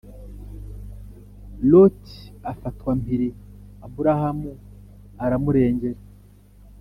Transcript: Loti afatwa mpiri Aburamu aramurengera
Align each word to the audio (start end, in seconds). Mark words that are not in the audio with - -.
Loti 1.69 2.19
afatwa 2.51 2.91
mpiri 2.99 3.29
Aburamu 3.85 4.51
aramurengera 5.23 5.99